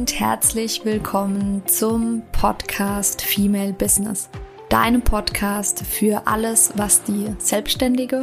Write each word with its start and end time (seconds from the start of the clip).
und 0.00 0.18
herzlich 0.18 0.86
willkommen 0.86 1.62
zum 1.66 2.22
Podcast 2.32 3.20
Female 3.20 3.74
Business. 3.74 4.30
Deinem 4.70 5.02
Podcast 5.02 5.84
für 5.84 6.26
alles, 6.26 6.72
was 6.74 7.02
die 7.02 7.26
selbstständige 7.36 8.22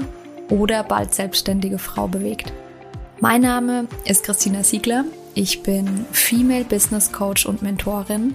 oder 0.49 0.83
bald 0.83 1.13
selbstständige 1.13 1.77
Frau 1.77 2.07
bewegt. 2.07 2.51
Mein 3.19 3.41
Name 3.41 3.87
ist 4.05 4.23
Christina 4.23 4.63
Siegler. 4.63 5.05
Ich 5.35 5.61
bin 5.61 6.07
Female 6.11 6.63
Business 6.63 7.11
Coach 7.11 7.45
und 7.45 7.61
Mentorin 7.61 8.33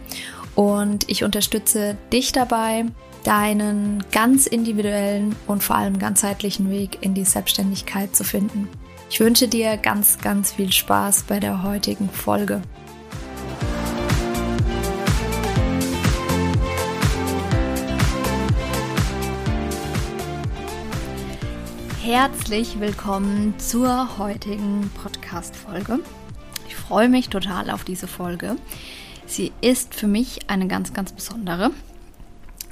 und 0.54 1.10
ich 1.10 1.24
unterstütze 1.24 1.96
dich 2.12 2.30
dabei, 2.30 2.84
deinen 3.24 4.04
ganz 4.12 4.46
individuellen 4.46 5.34
und 5.48 5.64
vor 5.64 5.74
allem 5.74 5.98
ganzheitlichen 5.98 6.70
Weg 6.70 6.98
in 7.00 7.14
die 7.14 7.24
Selbstständigkeit 7.24 8.14
zu 8.14 8.22
finden. 8.22 8.68
Ich 9.10 9.18
wünsche 9.18 9.48
dir 9.48 9.78
ganz, 9.78 10.18
ganz 10.18 10.52
viel 10.52 10.70
Spaß 10.70 11.24
bei 11.24 11.40
der 11.40 11.64
heutigen 11.64 12.08
Folge. 12.08 12.62
Herzlich 22.04 22.80
willkommen 22.80 23.54
zur 23.60 24.18
heutigen 24.18 24.90
Podcast-Folge. 25.00 26.00
Ich 26.66 26.74
freue 26.74 27.08
mich 27.08 27.28
total 27.28 27.70
auf 27.70 27.84
diese 27.84 28.08
Folge. 28.08 28.56
Sie 29.26 29.52
ist 29.60 29.94
für 29.94 30.08
mich 30.08 30.50
eine 30.50 30.66
ganz, 30.66 30.92
ganz 30.94 31.12
besondere. 31.12 31.70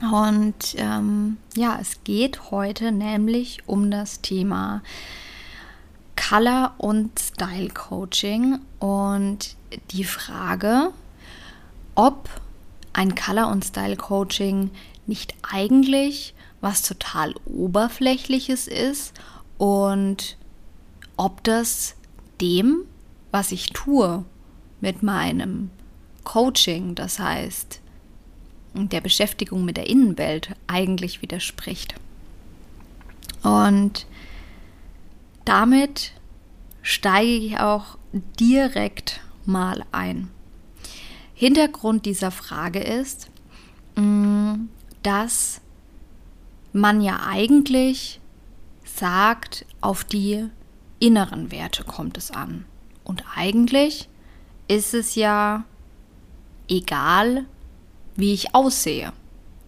Und 0.01 0.75
ähm, 0.79 1.37
ja, 1.55 1.79
es 1.81 2.03
geht 2.03 2.51
heute 2.51 2.91
nämlich 2.91 3.63
um 3.67 3.93
das 3.93 4.21
Thema 4.21 4.83
Color 6.17 6.75
und 6.79 7.17
Style 7.17 7.69
Coaching 7.69 8.59
und 8.81 9.55
die 9.93 10.03
Frage, 10.03 10.91
ob 11.95 12.29
ein 12.93 13.15
Color 13.15 13.47
und 13.47 13.65
Style 13.65 13.97
Coaching 13.97 14.73
nicht 15.07 15.35
eigentlich 15.49 16.35
was 16.61 16.83
total 16.83 17.35
oberflächliches 17.47 18.67
ist 18.69 19.15
und 19.59 20.37
ob 21.17 21.43
das 21.45 21.95
dem, 22.41 22.85
was 23.31 23.53
ich 23.53 23.71
tue 23.71 24.25
mit 24.81 25.03
meinem 25.03 25.71
Coaching, 26.25 26.95
das 26.95 27.19
heißt 27.19 27.81
der 28.75 29.01
Beschäftigung 29.01 29.65
mit 29.65 29.77
der 29.77 29.89
Innenwelt, 29.89 30.55
eigentlich 30.67 31.23
widerspricht. 31.23 31.95
Und 33.43 34.07
damit 35.45 36.13
steige 36.83 37.31
ich 37.31 37.59
auch 37.59 37.99
direkt 38.39 39.21
mal 39.45 39.85
ein. 39.93 40.31
Hintergrund 41.35 42.07
dieser 42.07 42.31
Frage 42.31 42.81
ist, 42.81 43.31
mm, 43.97 44.69
dass 45.03 45.61
man 46.73 47.01
ja 47.01 47.21
eigentlich 47.27 48.21
sagt, 48.85 49.67
auf 49.81 50.05
die 50.05 50.49
inneren 50.99 51.51
Werte 51.51 51.85
kommt 51.85 52.19
es 52.19 52.31
an. 52.31 52.65
Und 53.05 53.25
eigentlich 53.35 54.09
ist 54.69 54.95
es 54.95 55.15
ja 55.15 55.65
egal, 56.69 57.47
wie 58.17 58.33
ich 58.33 58.55
aussehe. 58.55 59.13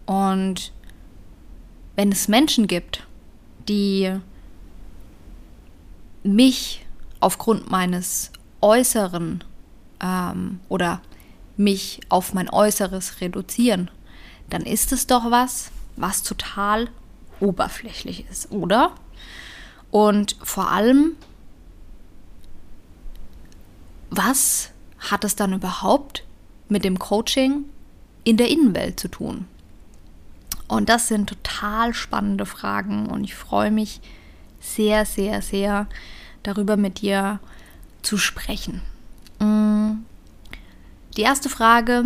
Und 0.07 0.73
wenn 1.97 2.13
es 2.13 2.29
Menschen 2.29 2.67
gibt, 2.67 3.07
die 3.69 4.13
mich 6.23 6.85
aufgrund 7.21 7.71
meines 7.71 8.31
Äußeren 8.61 9.43
ähm, 10.01 10.61
oder 10.69 11.01
mich 11.57 12.01
auf 12.09 12.35
mein 12.35 12.49
Äußeres 12.49 13.21
reduzieren, 13.21 13.91
dann 14.51 14.63
ist 14.63 14.93
es 14.93 15.07
doch 15.07 15.31
was, 15.31 15.71
was 15.97 16.23
total 16.23 16.89
oberflächlich 17.41 18.29
ist, 18.31 18.51
oder? 18.51 18.93
Und 19.91 20.37
vor 20.43 20.71
allem, 20.71 21.17
was 24.11 24.71
hat 24.99 25.25
es 25.25 25.37
dann 25.37 25.53
überhaupt 25.53 26.25
mit 26.69 26.85
dem 26.85 26.99
Coaching 26.99 27.65
in 28.25 28.37
der 28.37 28.49
Innenwelt 28.49 28.99
zu 28.99 29.09
tun? 29.09 29.47
Und 30.69 30.89
das 30.89 31.09
sind 31.09 31.29
total 31.29 31.93
spannende 31.93 32.47
Fragen 32.47 33.07
und 33.07 33.25
ich 33.25 33.35
freue 33.35 33.71
mich 33.71 34.01
sehr, 34.61 35.05
sehr, 35.05 35.43
sehr 35.43 35.87
darüber 36.43 36.77
mit 36.77 37.03
dir 37.03 37.41
zu 38.01 38.17
sprechen. 38.17 38.81
Mm. 39.39 40.05
Die 41.17 41.23
erste 41.23 41.51
Frage, 41.51 42.05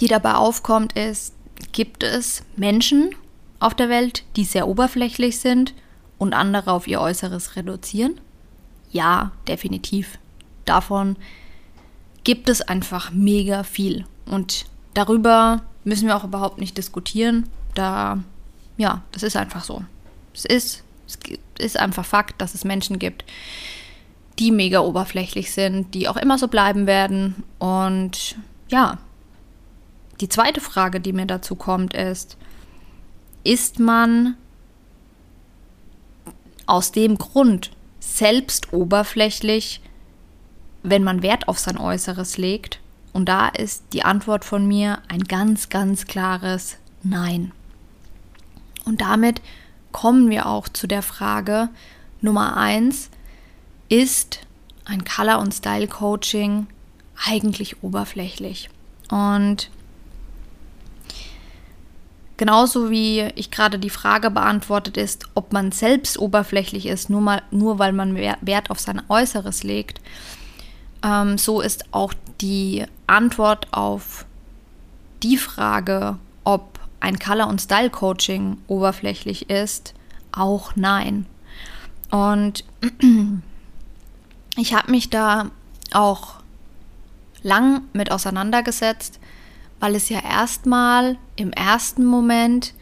die 0.00 0.08
dabei 0.08 0.34
aufkommt, 0.34 0.92
ist, 0.98 1.32
gibt 1.72 2.02
es 2.02 2.42
Menschen 2.56 3.14
auf 3.58 3.74
der 3.74 3.88
Welt, 3.88 4.24
die 4.36 4.44
sehr 4.44 4.68
oberflächlich 4.68 5.38
sind 5.38 5.74
und 6.18 6.34
andere 6.34 6.72
auf 6.72 6.86
ihr 6.86 7.00
Äußeres 7.00 7.56
reduzieren? 7.56 8.20
Ja, 8.90 9.32
definitiv. 9.46 10.18
Davon 10.64 11.16
gibt 12.24 12.48
es 12.48 12.62
einfach 12.62 13.10
mega 13.12 13.62
viel. 13.62 14.04
Und 14.26 14.66
darüber 14.94 15.62
müssen 15.84 16.06
wir 16.06 16.16
auch 16.16 16.24
überhaupt 16.24 16.58
nicht 16.58 16.76
diskutieren. 16.76 17.48
Da, 17.74 18.18
ja, 18.76 19.02
das 19.12 19.22
ist 19.22 19.36
einfach 19.36 19.64
so. 19.64 19.82
Es 20.34 20.44
ist 20.44 20.84
es 21.06 21.18
ist 21.58 21.78
einfach 21.78 22.04
Fakt, 22.04 22.40
dass 22.40 22.54
es 22.54 22.64
Menschen 22.64 22.98
gibt, 22.98 23.24
die 24.38 24.50
mega 24.50 24.80
oberflächlich 24.80 25.52
sind, 25.52 25.94
die 25.94 26.08
auch 26.08 26.16
immer 26.16 26.38
so 26.38 26.48
bleiben 26.48 26.86
werden. 26.86 27.42
Und 27.58 28.36
ja, 28.68 28.98
die 30.20 30.28
zweite 30.28 30.60
Frage, 30.60 31.00
die 31.00 31.12
mir 31.12 31.26
dazu 31.26 31.54
kommt, 31.54 31.94
ist, 31.94 32.36
ist 33.42 33.78
man 33.78 34.36
aus 36.66 36.92
dem 36.92 37.18
Grund 37.18 37.70
selbst 38.00 38.72
oberflächlich, 38.72 39.80
wenn 40.82 41.02
man 41.02 41.22
Wert 41.22 41.48
auf 41.48 41.58
sein 41.58 41.78
Äußeres 41.78 42.36
legt? 42.38 42.80
Und 43.12 43.28
da 43.28 43.48
ist 43.48 43.84
die 43.92 44.04
Antwort 44.04 44.44
von 44.44 44.66
mir 44.66 44.98
ein 45.08 45.24
ganz, 45.24 45.68
ganz 45.68 46.06
klares 46.06 46.76
Nein. 47.02 47.52
Und 48.84 49.00
damit 49.00 49.40
kommen 49.90 50.30
wir 50.30 50.46
auch 50.46 50.68
zu 50.68 50.86
der 50.86 51.02
Frage 51.02 51.70
Nummer 52.20 52.56
eins, 52.56 53.10
ist 53.88 54.40
ein 54.84 55.04
Color- 55.04 55.40
und 55.40 55.54
Style-Coaching 55.54 56.66
eigentlich 57.26 57.82
oberflächlich? 57.82 58.68
Und 59.10 59.70
genauso 62.40 62.88
wie 62.88 63.20
ich 63.34 63.50
gerade 63.50 63.78
die 63.78 63.90
Frage 63.90 64.30
beantwortet 64.30 64.96
ist, 64.96 65.26
ob 65.34 65.52
man 65.52 65.72
selbst 65.72 66.18
oberflächlich 66.18 66.86
ist, 66.86 67.10
nur, 67.10 67.20
mal, 67.20 67.42
nur 67.50 67.78
weil 67.78 67.92
man 67.92 68.16
Wert 68.16 68.70
auf 68.70 68.80
sein 68.80 69.02
Äußeres 69.10 69.62
legt, 69.62 70.00
ähm, 71.04 71.36
so 71.36 71.60
ist 71.60 71.84
auch 71.92 72.14
die 72.40 72.86
Antwort 73.06 73.66
auf 73.72 74.24
die 75.22 75.36
Frage, 75.36 76.16
ob 76.42 76.80
ein 77.00 77.18
Color- 77.18 77.48
und 77.48 77.60
Style-Coaching 77.60 78.56
oberflächlich 78.68 79.50
ist, 79.50 79.92
auch 80.32 80.72
nein. 80.76 81.26
Und 82.10 82.64
ich 84.56 84.72
habe 84.72 84.90
mich 84.90 85.10
da 85.10 85.50
auch 85.92 86.36
lang 87.42 87.82
mit 87.92 88.10
auseinandergesetzt, 88.10 89.19
weil 89.80 89.94
es 89.94 90.08
ja 90.08 90.20
erstmal 90.20 91.16
im 91.36 91.52
ersten 91.52 92.04
Moment 92.04 92.74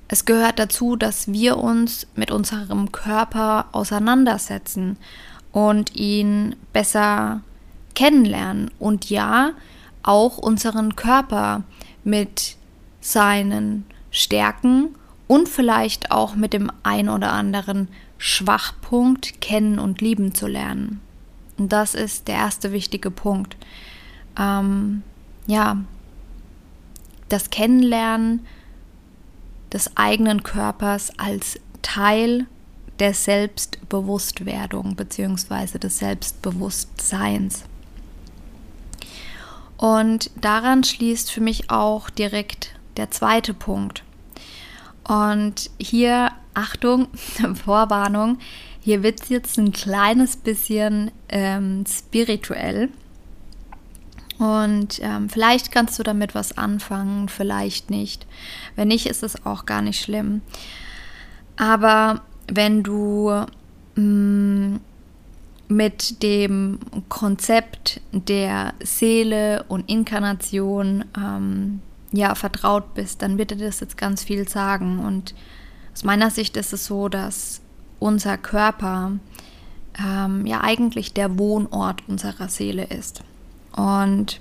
Es 0.08 0.24
gehört 0.24 0.58
dazu, 0.58 0.96
dass 0.96 1.30
wir 1.30 1.58
uns 1.58 2.06
mit 2.14 2.30
unserem 2.30 2.92
Körper 2.92 3.66
auseinandersetzen 3.72 4.96
und 5.52 5.94
ihn 5.94 6.56
besser 6.72 7.42
kennenlernen 7.94 8.70
und 8.78 9.10
ja, 9.10 9.52
auch 10.02 10.38
unseren 10.38 10.96
Körper 10.96 11.62
mit 12.04 12.56
seinen 13.00 13.84
Stärken 14.10 14.94
und 15.26 15.48
vielleicht 15.48 16.10
auch 16.10 16.34
mit 16.34 16.54
dem 16.54 16.72
ein 16.82 17.10
oder 17.10 17.32
anderen 17.32 17.88
Schwachpunkt 18.16 19.40
kennen 19.42 19.78
und 19.78 20.00
lieben 20.00 20.34
zu 20.34 20.46
lernen. 20.46 21.00
Und 21.58 21.72
das 21.72 21.94
ist 21.94 22.28
der 22.28 22.36
erste 22.36 22.72
wichtige 22.72 23.10
Punkt. 23.10 23.56
Ähm, 24.38 25.02
ja, 25.46 25.76
das 27.28 27.50
Kennenlernen 27.50 28.46
des 29.72 29.96
eigenen 29.96 30.42
Körpers 30.42 31.12
als 31.18 31.58
Teil 31.82 32.46
der 32.98 33.14
Selbstbewusstwerdung 33.14 34.96
bzw. 34.96 35.78
des 35.78 35.98
Selbstbewusstseins. 35.98 37.64
Und 39.76 40.30
daran 40.40 40.82
schließt 40.82 41.30
für 41.30 41.40
mich 41.40 41.70
auch 41.70 42.10
direkt 42.10 42.74
der 42.96 43.10
zweite 43.10 43.54
Punkt. 43.54 44.02
Und 45.04 45.70
hier, 45.78 46.32
Achtung, 46.54 47.08
Vorwarnung, 47.64 48.38
hier 48.80 49.02
wird 49.02 49.22
es 49.22 49.28
jetzt 49.28 49.58
ein 49.58 49.72
kleines 49.72 50.36
bisschen 50.36 51.12
ähm, 51.28 51.84
spirituell. 51.86 52.88
Und 54.38 55.00
ähm, 55.02 55.28
vielleicht 55.28 55.72
kannst 55.72 55.98
du 55.98 56.02
damit 56.04 56.34
was 56.34 56.56
anfangen, 56.56 57.28
vielleicht 57.28 57.90
nicht. 57.90 58.26
Wenn 58.76 58.88
nicht, 58.88 59.06
ist 59.06 59.22
es 59.22 59.44
auch 59.44 59.66
gar 59.66 59.82
nicht 59.82 60.00
schlimm. 60.00 60.42
Aber 61.56 62.22
wenn 62.46 62.84
du 62.84 63.44
mm, 63.96 64.76
mit 65.68 66.22
dem 66.22 66.78
Konzept 67.08 68.00
der 68.12 68.74
Seele 68.80 69.64
und 69.68 69.88
Inkarnation 69.88 71.04
ähm, 71.16 71.80
ja 72.12 72.34
vertraut 72.34 72.94
bist, 72.94 73.22
dann 73.22 73.38
wird 73.38 73.50
dir 73.50 73.56
das 73.56 73.80
jetzt 73.80 73.98
ganz 73.98 74.22
viel 74.22 74.48
sagen. 74.48 75.00
Und 75.00 75.34
aus 75.92 76.04
meiner 76.04 76.30
Sicht 76.30 76.56
ist 76.56 76.72
es 76.72 76.86
so, 76.86 77.08
dass 77.08 77.60
unser 77.98 78.38
Körper 78.38 79.12
ähm, 79.98 80.46
ja 80.46 80.62
eigentlich 80.62 81.12
der 81.12 81.38
Wohnort 81.38 82.02
unserer 82.08 82.48
Seele 82.48 82.84
ist. 82.84 83.22
Und 83.78 84.38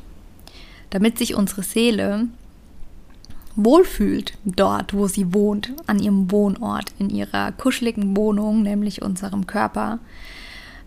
damit 0.90 1.20
sich 1.20 1.36
unsere 1.36 1.62
Seele 1.62 2.28
wohlfühlt 3.56 4.34
dort, 4.46 4.96
wo 4.96 5.08
sie 5.08 5.32
wohnt, 5.34 5.74
an 5.86 6.00
ihrem 6.00 6.32
Wohnort, 6.32 6.94
in 6.98 7.12
ihrer 7.12 7.52
kuscheligen 7.52 8.18
Wohnung, 8.18 8.64
nämlich 8.64 9.04
unserem 9.04 9.46
Körper, 9.46 10.00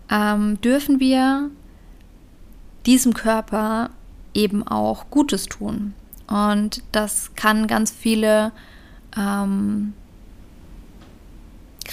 ähm, 0.09 0.59
dürfen 0.59 0.99
wir 0.99 1.49
diesem 2.85 3.13
Körper 3.13 3.89
eben 4.33 4.67
auch 4.67 5.09
Gutes 5.09 5.45
tun. 5.45 5.93
Und 6.27 6.83
das 6.91 7.31
kann 7.35 7.67
ganz 7.67 7.91
viele 7.91 8.51
ähm, 9.17 9.93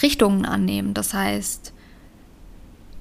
Richtungen 0.02 0.44
annehmen. 0.44 0.94
Das 0.94 1.14
heißt, 1.14 1.72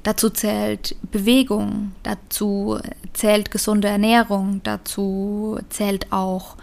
dazu 0.08 0.30
zählt 0.30 0.96
Bewegung, 1.12 1.92
dazu 2.04 2.80
zählt 3.12 3.52
gesunde 3.52 3.90
Ernährung, 3.90 4.62
dazu 4.64 5.60
zählt 5.68 6.14
auch 6.14 6.56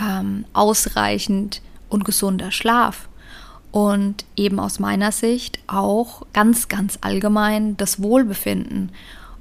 ähm, 0.00 0.46
ausreichend 0.54 1.60
und 1.90 2.06
gesunder 2.06 2.50
Schlaf. 2.50 3.10
Und 3.70 4.24
eben 4.34 4.58
aus 4.58 4.78
meiner 4.78 5.12
Sicht 5.12 5.58
auch 5.66 6.22
ganz, 6.32 6.68
ganz 6.68 6.96
allgemein 7.02 7.76
das 7.76 8.00
Wohlbefinden. 8.00 8.92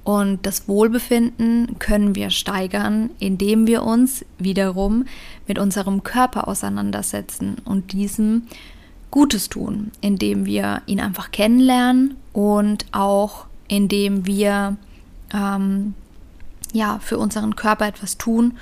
Und 0.03 0.45
das 0.45 0.67
Wohlbefinden 0.67 1.79
können 1.79 2.13
wir 2.13 2.31
steigern, 2.31 3.09
indem 3.19 3.67
wir 3.67 3.83
uns 3.83 4.25
wiederum 4.37 5.05
mit 5.47 5.59
unserem 5.59 6.03
Körper 6.03 6.49
auseinandersetzen 6.49 7.55
und 7.63 7.93
diesem 7.93 8.47
Gutes 9.11 9.49
tun, 9.49 9.91
indem 10.01 10.45
wir 10.45 10.81
ihn 10.85 10.99
einfach 10.99 11.31
kennenlernen 11.31 12.15
und 12.33 12.85
auch 12.91 13.45
indem 13.67 14.25
wir 14.25 14.77
ähm, 15.33 15.93
ja 16.73 16.99
für 16.99 17.17
unseren 17.17 17.55
Körper 17.55 17.87
etwas 17.87 18.17
tun, 18.17 18.57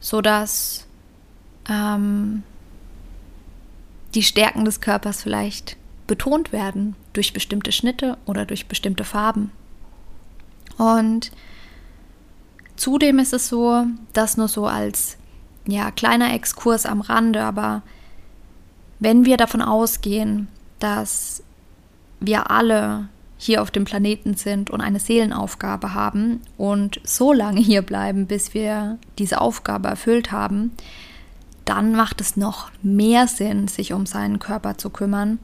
sodass 0.00 0.86
ähm, 1.68 2.42
die 4.14 4.22
Stärken 4.22 4.64
des 4.64 4.80
Körpers 4.80 5.22
vielleicht 5.22 5.76
betont 6.06 6.52
werden 6.52 6.96
durch 7.12 7.32
bestimmte 7.32 7.72
Schnitte 7.72 8.16
oder 8.26 8.44
durch 8.44 8.66
bestimmte 8.66 9.04
Farben. 9.04 9.50
Und 10.78 11.32
zudem 12.76 13.18
ist 13.18 13.32
es 13.32 13.48
so, 13.48 13.86
dass 14.12 14.36
nur 14.36 14.48
so 14.48 14.66
als 14.66 15.16
ja, 15.66 15.90
kleiner 15.90 16.32
Exkurs 16.32 16.86
am 16.86 17.00
Rande, 17.00 17.42
aber 17.42 17.82
wenn 18.98 19.24
wir 19.24 19.36
davon 19.36 19.62
ausgehen, 19.62 20.48
dass 20.78 21.42
wir 22.20 22.50
alle 22.50 23.08
hier 23.38 23.60
auf 23.60 23.70
dem 23.70 23.84
Planeten 23.84 24.34
sind 24.34 24.70
und 24.70 24.80
eine 24.80 24.98
Seelenaufgabe 24.98 25.92
haben 25.92 26.40
und 26.56 27.00
so 27.04 27.32
lange 27.32 27.60
hier 27.60 27.82
bleiben, 27.82 28.26
bis 28.26 28.54
wir 28.54 28.98
diese 29.18 29.40
Aufgabe 29.40 29.88
erfüllt 29.88 30.32
haben, 30.32 30.72
dann 31.64 31.94
macht 31.94 32.20
es 32.20 32.36
noch 32.36 32.70
mehr 32.82 33.26
Sinn, 33.26 33.68
sich 33.68 33.92
um 33.92 34.06
seinen 34.06 34.38
Körper 34.38 34.78
zu 34.78 34.88
kümmern, 34.88 35.38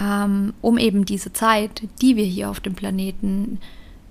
ähm, 0.00 0.54
um 0.62 0.78
eben 0.78 1.04
diese 1.04 1.32
Zeit, 1.32 1.82
die 2.00 2.16
wir 2.16 2.24
hier 2.24 2.48
auf 2.48 2.60
dem 2.60 2.74
Planeten 2.74 3.58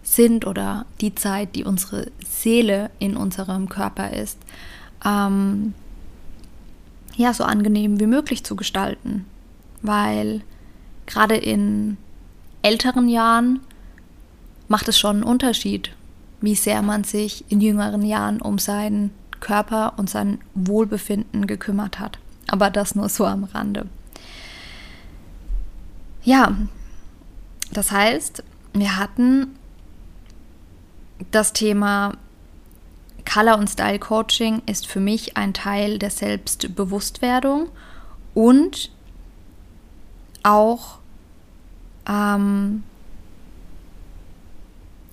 sind 0.04 0.46
oder 0.46 0.86
die 1.02 1.16
Zeit, 1.16 1.56
die 1.56 1.64
unsere 1.64 2.12
Seele 2.26 2.92
in 3.00 3.18
unserem 3.18 3.70
Körper 3.70 4.14
ist, 4.14 4.38
ähm, 5.06 5.74
ja, 7.18 7.34
so 7.34 7.44
angenehm 7.44 8.00
wie 8.00 8.06
möglich 8.06 8.44
zu 8.44 8.56
gestalten. 8.56 9.26
Weil 9.82 10.42
gerade 11.08 11.36
in 11.36 11.98
älteren 12.62 13.10
Jahren 13.10 13.60
macht 14.68 14.88
es 14.88 15.00
schon 15.00 15.18
einen 15.18 15.24
Unterschied, 15.24 15.92
wie 16.42 16.56
sehr 16.56 16.82
man 16.82 17.04
sich 17.04 17.44
in 17.50 17.60
jüngeren 17.60 18.04
Jahren 18.04 18.42
um 18.42 18.60
seinen 18.60 19.12
Körper 19.40 19.94
und 19.98 20.10
sein 20.10 20.40
Wohlbefinden 20.54 21.48
gekümmert 21.48 22.00
hat. 22.00 22.20
Aber 22.48 22.70
das 22.70 22.96
nur 22.96 23.10
so 23.10 23.26
am 23.26 23.44
Rande. 23.46 23.88
Ja, 26.24 26.56
das 27.72 27.92
heißt, 27.92 28.44
wir 28.74 28.98
hatten 28.98 29.56
das 31.32 31.54
Thema 31.54 32.14
Color 33.38 33.60
und 33.60 33.70
Style 33.70 34.00
Coaching 34.00 34.64
ist 34.66 34.88
für 34.88 35.00
mich 35.00 35.38
ein 35.38 35.54
Teil 35.54 36.00
der 36.00 36.10
Selbstbewusstwerdung 36.10 37.70
und 38.34 38.90
auch 40.42 40.98
ähm, 42.10 42.82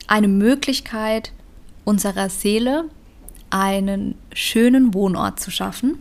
eine 0.07 0.28
Möglichkeit 0.28 1.33
unserer 1.85 2.31
Seele 2.31 2.88
einen 3.50 4.14
schönen 4.33 4.95
Wohnort 4.95 5.38
zu 5.38 5.50
schaffen. 5.50 6.00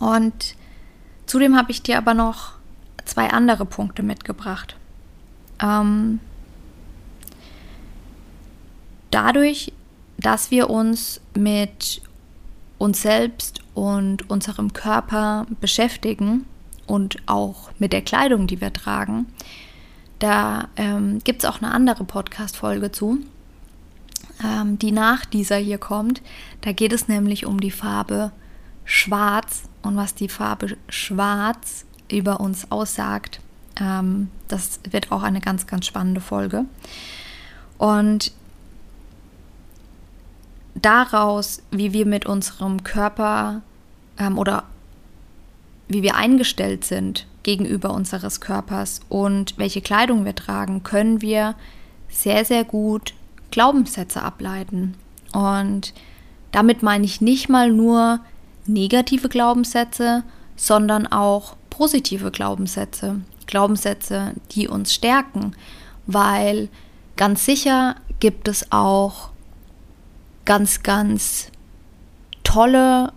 Und 0.00 0.56
zudem 1.26 1.56
habe 1.56 1.70
ich 1.70 1.80
dir 1.80 1.98
aber 1.98 2.14
noch 2.14 2.54
zwei 3.04 3.30
andere 3.30 3.66
Punkte 3.66 4.02
mitgebracht. 4.02 4.74
Ähm, 5.62 6.18
dadurch, 9.12 9.72
dass 10.18 10.50
wir 10.50 10.68
uns 10.68 11.20
mit 11.34 12.02
uns 12.78 13.02
selbst 13.02 13.60
und 13.74 14.28
unserem 14.30 14.72
Körper 14.72 15.46
beschäftigen 15.60 16.44
und 16.86 17.16
auch 17.26 17.70
mit 17.78 17.92
der 17.92 18.02
Kleidung, 18.02 18.46
die 18.46 18.60
wir 18.60 18.72
tragen, 18.72 19.26
da 20.18 20.68
ähm, 20.76 21.20
gibt 21.22 21.42
es 21.42 21.48
auch 21.48 21.62
eine 21.62 21.72
andere 21.72 22.04
Podcast-Folge 22.04 22.90
zu, 22.90 23.18
ähm, 24.44 24.78
die 24.78 24.90
nach 24.90 25.24
dieser 25.24 25.56
hier 25.56 25.78
kommt. 25.78 26.22
Da 26.62 26.72
geht 26.72 26.92
es 26.92 27.06
nämlich 27.08 27.46
um 27.46 27.60
die 27.60 27.70
Farbe 27.70 28.32
Schwarz 28.84 29.64
und 29.82 29.96
was 29.96 30.14
die 30.14 30.28
Farbe 30.28 30.76
Schwarz 30.88 31.84
über 32.10 32.40
uns 32.40 32.72
aussagt. 32.72 33.40
Ähm, 33.80 34.28
das 34.48 34.80
wird 34.90 35.12
auch 35.12 35.22
eine 35.22 35.40
ganz, 35.40 35.66
ganz 35.66 35.86
spannende 35.86 36.20
Folge. 36.20 36.64
Und 37.76 38.32
daraus, 40.84 41.62
wie 41.70 41.92
wir 41.92 42.06
mit 42.06 42.26
unserem 42.26 42.84
Körper 42.84 43.62
ähm, 44.18 44.38
oder 44.38 44.64
wie 45.88 46.02
wir 46.02 46.16
eingestellt 46.16 46.84
sind 46.84 47.26
gegenüber 47.42 47.92
unseres 47.94 48.40
Körpers 48.40 49.00
und 49.08 49.56
welche 49.56 49.80
Kleidung 49.80 50.24
wir 50.24 50.34
tragen, 50.34 50.82
können 50.82 51.22
wir 51.22 51.54
sehr, 52.10 52.44
sehr 52.44 52.64
gut 52.64 53.14
Glaubenssätze 53.50 54.22
ableiten. 54.22 54.94
Und 55.32 55.94
damit 56.52 56.82
meine 56.82 57.04
ich 57.04 57.20
nicht 57.20 57.48
mal 57.48 57.70
nur 57.70 58.20
negative 58.66 59.28
Glaubenssätze, 59.28 60.24
sondern 60.56 61.06
auch 61.06 61.56
positive 61.70 62.30
Glaubenssätze. 62.30 63.20
Glaubenssätze, 63.46 64.34
die 64.50 64.68
uns 64.68 64.92
stärken, 64.92 65.54
weil 66.06 66.68
ganz 67.16 67.46
sicher 67.46 67.96
gibt 68.20 68.46
es 68.48 68.70
auch 68.72 69.30
ganz, 70.48 70.82
ganz 70.82 71.50
tolle 72.42 73.12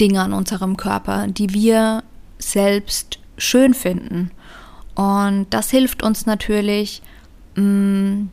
Dinge 0.00 0.20
an 0.20 0.32
unserem 0.32 0.76
Körper, 0.76 1.28
die 1.28 1.54
wir 1.54 2.02
selbst 2.38 3.20
schön 3.36 3.74
finden. 3.74 4.32
Und 4.96 5.46
das 5.50 5.70
hilft 5.70 6.02
uns 6.02 6.26
natürlich, 6.26 7.00
mm, 7.54 8.24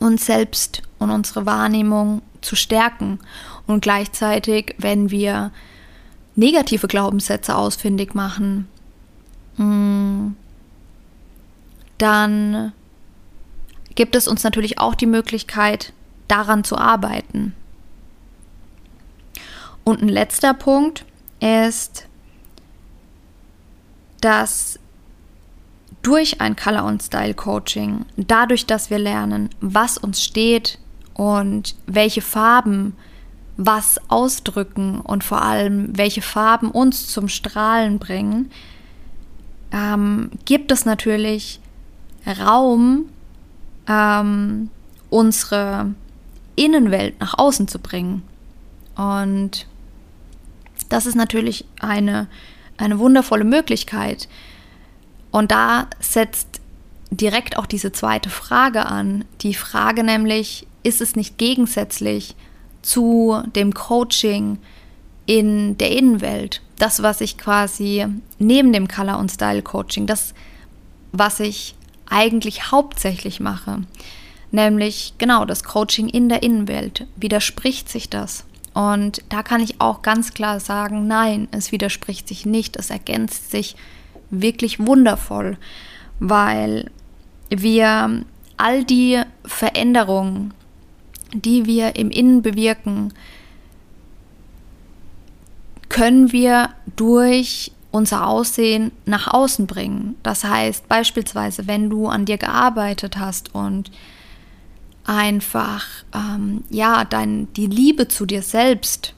uns 0.00 0.26
selbst 0.26 0.82
und 0.98 1.10
unsere 1.10 1.46
Wahrnehmung 1.46 2.20
zu 2.42 2.56
stärken. 2.56 3.18
Und 3.66 3.80
gleichzeitig, 3.80 4.74
wenn 4.76 5.10
wir 5.10 5.50
negative 6.36 6.88
Glaubenssätze 6.88 7.56
ausfindig 7.56 8.14
machen, 8.14 8.68
mm, 9.56 10.32
dann 11.96 12.74
gibt 13.94 14.14
es 14.14 14.28
uns 14.28 14.44
natürlich 14.44 14.78
auch 14.78 14.94
die 14.94 15.06
Möglichkeit, 15.06 15.94
daran 16.30 16.64
zu 16.64 16.76
arbeiten. 16.76 17.54
Und 19.84 20.02
ein 20.02 20.08
letzter 20.08 20.54
Punkt 20.54 21.04
ist, 21.40 22.06
dass 24.20 24.78
durch 26.02 26.40
ein 26.40 26.56
Color 26.56 26.84
und 26.84 27.02
Style 27.02 27.34
Coaching, 27.34 28.06
dadurch, 28.16 28.66
dass 28.66 28.90
wir 28.90 28.98
lernen, 28.98 29.50
was 29.60 29.98
uns 29.98 30.22
steht 30.22 30.78
und 31.14 31.74
welche 31.86 32.22
Farben 32.22 32.96
was 33.56 34.00
ausdrücken 34.08 35.00
und 35.00 35.22
vor 35.22 35.42
allem 35.42 35.96
welche 35.96 36.22
Farben 36.22 36.70
uns 36.70 37.08
zum 37.08 37.28
Strahlen 37.28 37.98
bringen, 37.98 38.50
ähm, 39.72 40.30
gibt 40.46 40.72
es 40.72 40.86
natürlich 40.86 41.60
Raum, 42.26 43.06
ähm, 43.86 44.70
unsere 45.10 45.94
Innenwelt 46.60 47.18
nach 47.20 47.38
außen 47.38 47.68
zu 47.68 47.78
bringen. 47.78 48.22
Und 48.94 49.66
das 50.90 51.06
ist 51.06 51.14
natürlich 51.14 51.64
eine, 51.80 52.28
eine 52.76 52.98
wundervolle 52.98 53.44
Möglichkeit. 53.44 54.28
Und 55.30 55.50
da 55.52 55.86
setzt 56.00 56.60
direkt 57.10 57.56
auch 57.56 57.66
diese 57.66 57.92
zweite 57.92 58.28
Frage 58.28 58.84
an. 58.84 59.24
Die 59.40 59.54
Frage 59.54 60.04
nämlich, 60.04 60.66
ist 60.82 61.00
es 61.00 61.16
nicht 61.16 61.38
gegensätzlich 61.38 62.36
zu 62.82 63.42
dem 63.56 63.72
Coaching 63.72 64.58
in 65.24 65.78
der 65.78 65.92
Innenwelt? 65.92 66.60
Das, 66.78 67.02
was 67.02 67.22
ich 67.22 67.38
quasi 67.38 68.06
neben 68.38 68.72
dem 68.72 68.86
Color- 68.86 69.18
und 69.18 69.30
Style-Coaching, 69.30 70.06
das, 70.06 70.34
was 71.12 71.40
ich 71.40 71.74
eigentlich 72.08 72.70
hauptsächlich 72.70 73.40
mache, 73.40 73.82
nämlich 74.50 75.14
genau 75.18 75.44
das 75.44 75.64
Coaching 75.64 76.08
in 76.08 76.28
der 76.28 76.42
Innenwelt. 76.42 77.06
Widerspricht 77.16 77.88
sich 77.88 78.08
das? 78.08 78.44
Und 78.74 79.22
da 79.28 79.42
kann 79.42 79.60
ich 79.60 79.80
auch 79.80 80.02
ganz 80.02 80.32
klar 80.32 80.60
sagen, 80.60 81.06
nein, 81.06 81.48
es 81.50 81.72
widerspricht 81.72 82.28
sich 82.28 82.46
nicht, 82.46 82.76
es 82.76 82.90
ergänzt 82.90 83.50
sich 83.50 83.76
wirklich 84.30 84.78
wundervoll, 84.78 85.58
weil 86.20 86.90
wir 87.48 88.24
all 88.56 88.84
die 88.84 89.20
Veränderungen, 89.44 90.54
die 91.32 91.66
wir 91.66 91.96
im 91.96 92.10
Innen 92.10 92.42
bewirken, 92.42 93.12
können 95.88 96.30
wir 96.30 96.70
durch 96.94 97.72
unser 97.90 98.26
Aussehen 98.26 98.92
nach 99.04 99.26
außen 99.26 99.66
bringen. 99.66 100.14
Das 100.22 100.44
heißt 100.44 100.88
beispielsweise, 100.88 101.66
wenn 101.66 101.90
du 101.90 102.06
an 102.06 102.24
dir 102.24 102.38
gearbeitet 102.38 103.18
hast 103.18 103.52
und 103.54 103.90
einfach 105.10 105.84
ähm, 106.14 106.62
ja 106.70 107.04
dein, 107.04 107.52
die 107.54 107.66
Liebe 107.66 108.06
zu 108.06 108.26
dir 108.26 108.42
selbst 108.42 109.12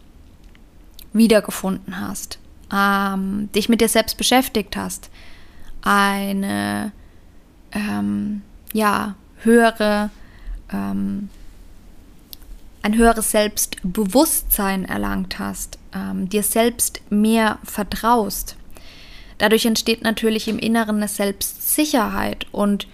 wiedergefunden 1.13 2.01
hast, 2.01 2.39
ähm, 2.73 3.51
dich 3.55 3.69
mit 3.69 3.83
dir 3.83 3.89
selbst 3.89 4.17
beschäftigt 4.17 4.75
hast, 4.75 5.11
eine 5.83 6.93
ähm, 7.73 8.41
ja 8.73 9.17
höhere 9.43 10.09
ähm, 10.73 11.29
ein 12.81 12.97
höheres 12.97 13.31
Selbstbewusstsein 13.31 14.87
erlangt 14.87 15.39
hast, 15.39 15.79
ähm, 15.95 16.31
dir 16.31 16.43
selbst 16.43 17.03
mehr 17.11 17.59
vertraust. 17.65 18.57
Dadurch 19.37 19.67
entsteht 19.67 20.03
natürlich 20.03 20.49
im 20.49 20.59
Inneren 20.59 20.97
eine 20.97 21.09
Selbstsicherheit 21.09 22.47
und 22.51 22.89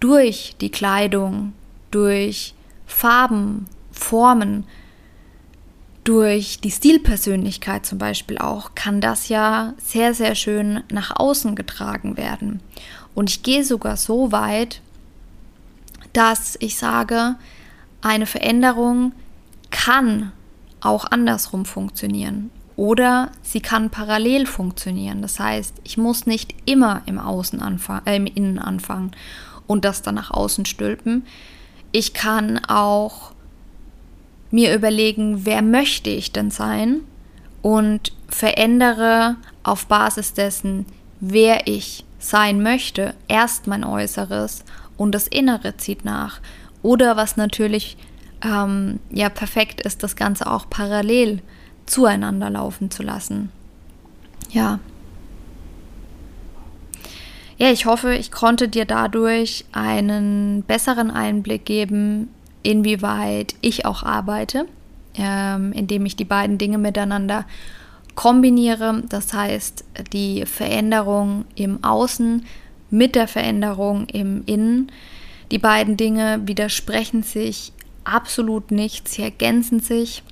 durch 0.00 0.56
die 0.60 0.70
Kleidung, 0.70 1.52
durch 1.90 2.54
Farben, 2.86 3.66
Formen, 3.90 4.64
durch 6.04 6.60
die 6.60 6.70
Stilpersönlichkeit 6.70 7.84
zum 7.84 7.98
Beispiel 7.98 8.38
auch, 8.38 8.74
kann 8.74 9.00
das 9.00 9.28
ja 9.28 9.74
sehr, 9.78 10.14
sehr 10.14 10.34
schön 10.34 10.82
nach 10.90 11.16
außen 11.16 11.54
getragen 11.54 12.16
werden. 12.16 12.60
Und 13.14 13.30
ich 13.30 13.42
gehe 13.42 13.64
sogar 13.64 13.96
so 13.96 14.32
weit, 14.32 14.80
dass 16.12 16.56
ich 16.60 16.76
sage, 16.76 17.36
eine 18.02 18.26
Veränderung 18.26 19.12
kann 19.70 20.32
auch 20.80 21.04
andersrum 21.04 21.64
funktionieren 21.64 22.50
oder 22.76 23.30
sie 23.42 23.60
kann 23.60 23.90
parallel 23.90 24.46
funktionieren. 24.46 25.20
Das 25.20 25.38
heißt, 25.38 25.74
ich 25.84 25.98
muss 25.98 26.26
nicht 26.26 26.54
immer 26.64 27.02
im 27.04 27.18
Außen 27.18 27.60
anfangen, 27.60 28.06
äh, 28.06 28.16
im 28.16 28.26
Innen 28.26 28.58
anfangen 28.58 29.10
und 29.66 29.84
das 29.84 30.02
dann 30.02 30.14
nach 30.14 30.30
außen 30.30 30.64
stülpen. 30.64 31.26
Ich 31.92 32.12
kann 32.12 32.64
auch 32.66 33.32
mir 34.50 34.74
überlegen, 34.74 35.44
wer 35.44 35.62
möchte 35.62 36.10
ich 36.10 36.32
denn 36.32 36.50
sein 36.50 37.00
und 37.62 38.12
verändere 38.28 39.36
auf 39.62 39.86
Basis 39.86 40.32
dessen, 40.34 40.86
wer 41.20 41.66
ich 41.66 42.04
sein 42.18 42.62
möchte, 42.62 43.14
erst 43.28 43.66
mein 43.66 43.84
Äußeres 43.84 44.64
und 44.96 45.14
das 45.14 45.26
Innere 45.26 45.76
zieht 45.76 46.04
nach. 46.04 46.40
Oder 46.82 47.16
was 47.16 47.36
natürlich 47.36 47.96
ähm, 48.42 49.00
ja 49.10 49.28
perfekt 49.28 49.80
ist, 49.80 50.02
das 50.02 50.16
Ganze 50.16 50.50
auch 50.50 50.68
parallel 50.68 51.42
zueinander 51.86 52.50
laufen 52.50 52.90
zu 52.90 53.02
lassen. 53.02 53.50
Ja. 54.50 54.78
Ja, 57.60 57.70
ich 57.70 57.84
hoffe, 57.84 58.14
ich 58.14 58.30
konnte 58.30 58.68
dir 58.68 58.86
dadurch 58.86 59.66
einen 59.72 60.62
besseren 60.62 61.10
Einblick 61.10 61.66
geben, 61.66 62.30
inwieweit 62.62 63.54
ich 63.60 63.84
auch 63.84 64.02
arbeite, 64.02 64.64
ähm, 65.14 65.70
indem 65.72 66.06
ich 66.06 66.16
die 66.16 66.24
beiden 66.24 66.56
Dinge 66.56 66.78
miteinander 66.78 67.44
kombiniere. 68.14 69.02
Das 69.10 69.34
heißt, 69.34 69.84
die 70.14 70.46
Veränderung 70.46 71.44
im 71.54 71.84
Außen 71.84 72.46
mit 72.88 73.14
der 73.14 73.28
Veränderung 73.28 74.06
im 74.06 74.42
Innen. 74.46 74.90
Die 75.50 75.58
beiden 75.58 75.98
Dinge 75.98 76.40
widersprechen 76.46 77.22
sich 77.22 77.74
absolut 78.04 78.70
nicht, 78.70 79.06
sie 79.06 79.20
ergänzen 79.20 79.80
sich. 79.80 80.22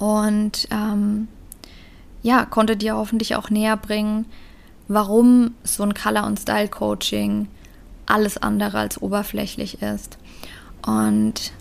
Und 0.00 0.66
ähm, 0.72 1.28
ja, 2.24 2.44
konnte 2.44 2.76
dir 2.76 2.96
hoffentlich 2.96 3.36
auch 3.36 3.50
näher 3.50 3.76
bringen, 3.76 4.26
warum 4.88 5.54
so 5.62 5.82
ein 5.82 5.94
Color- 5.94 6.26
und 6.26 6.38
Style-Coaching 6.40 7.48
alles 8.06 8.38
andere 8.38 8.78
als 8.78 9.00
oberflächlich 9.00 9.82
ist. 9.82 10.18
Und 10.84 11.52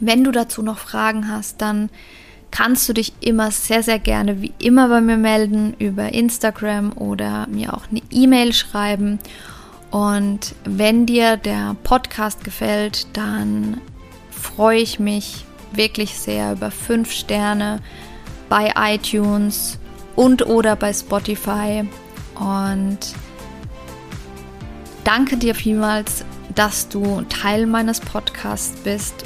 Wenn 0.00 0.24
du 0.24 0.32
dazu 0.32 0.62
noch 0.62 0.78
Fragen 0.78 1.28
hast, 1.28 1.60
dann 1.60 1.90
kannst 2.50 2.88
du 2.88 2.92
dich 2.92 3.12
immer 3.20 3.50
sehr, 3.50 3.82
sehr 3.82 3.98
gerne 3.98 4.42
wie 4.42 4.52
immer 4.58 4.88
bei 4.88 5.00
mir 5.00 5.16
melden 5.16 5.74
über 5.78 6.12
Instagram 6.12 6.92
oder 6.92 7.46
mir 7.48 7.74
auch 7.74 7.88
eine 7.90 8.02
E-Mail 8.10 8.52
schreiben. 8.52 9.18
Und 9.90 10.54
wenn 10.64 11.06
dir 11.06 11.36
der 11.36 11.76
Podcast 11.82 12.44
gefällt, 12.44 13.06
dann 13.12 13.80
freue 14.30 14.80
ich 14.80 14.98
mich 14.98 15.44
wirklich 15.72 16.18
sehr 16.18 16.52
über 16.52 16.70
fünf 16.70 17.12
Sterne 17.12 17.80
bei 18.48 18.72
iTunes 18.76 19.78
und 20.16 20.46
oder 20.46 20.76
bei 20.76 20.92
Spotify. 20.92 21.84
Und 22.42 22.98
danke 25.04 25.36
dir 25.36 25.54
vielmals, 25.54 26.24
dass 26.54 26.88
du 26.88 27.22
Teil 27.28 27.66
meines 27.66 28.00
Podcasts 28.00 28.76
bist 28.80 29.24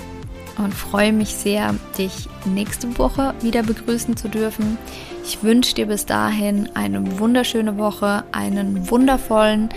und 0.58 0.72
freue 0.72 1.12
mich 1.12 1.34
sehr, 1.34 1.74
dich 1.98 2.28
nächste 2.44 2.98
Woche 2.98 3.34
wieder 3.40 3.62
begrüßen 3.62 4.16
zu 4.16 4.28
dürfen. 4.28 4.78
Ich 5.24 5.42
wünsche 5.42 5.74
dir 5.74 5.86
bis 5.86 6.06
dahin 6.06 6.70
eine 6.74 7.18
wunderschöne 7.18 7.78
Woche, 7.78 8.24
einen 8.32 8.90
wundervollen 8.90 9.70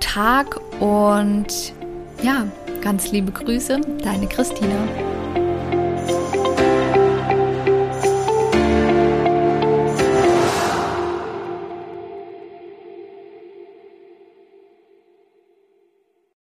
Tag 0.00 0.60
und 0.80 1.72
ja, 2.22 2.46
ganz 2.82 3.10
liebe 3.10 3.32
Grüße, 3.32 3.80
deine 4.02 4.26
Christina. 4.26 4.76